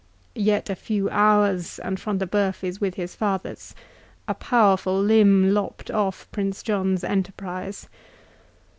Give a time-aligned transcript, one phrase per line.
[0.33, 5.91] Yet a few hours, and Front de Bœuf is with his fathers—a powerful limb lopped
[5.91, 7.87] off Prince John's enterprise."